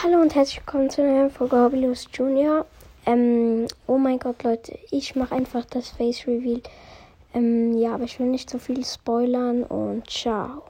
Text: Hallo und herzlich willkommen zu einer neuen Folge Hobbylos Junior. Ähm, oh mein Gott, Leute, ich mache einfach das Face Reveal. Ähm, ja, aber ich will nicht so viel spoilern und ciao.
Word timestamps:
Hallo 0.00 0.20
und 0.20 0.32
herzlich 0.36 0.58
willkommen 0.58 0.90
zu 0.90 1.02
einer 1.02 1.10
neuen 1.10 1.30
Folge 1.32 1.56
Hobbylos 1.56 2.06
Junior. 2.12 2.66
Ähm, 3.04 3.66
oh 3.88 3.98
mein 3.98 4.20
Gott, 4.20 4.44
Leute, 4.44 4.78
ich 4.92 5.16
mache 5.16 5.34
einfach 5.34 5.64
das 5.64 5.88
Face 5.88 6.24
Reveal. 6.24 6.62
Ähm, 7.34 7.76
ja, 7.76 7.94
aber 7.94 8.04
ich 8.04 8.20
will 8.20 8.28
nicht 8.28 8.48
so 8.48 8.60
viel 8.60 8.84
spoilern 8.84 9.64
und 9.64 10.08
ciao. 10.08 10.62